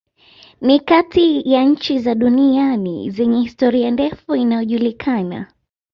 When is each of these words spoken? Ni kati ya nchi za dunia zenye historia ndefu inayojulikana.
Ni 0.61 0.79
kati 0.79 1.49
ya 1.51 1.63
nchi 1.65 1.99
za 1.99 2.15
dunia 2.15 2.77
zenye 3.11 3.41
historia 3.41 3.91
ndefu 3.91 4.35
inayojulikana. 4.35 5.47